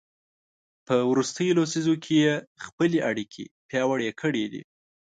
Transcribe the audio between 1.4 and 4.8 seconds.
لسیزو کې یې خپلې اړیکې پیاوړې کړي دي.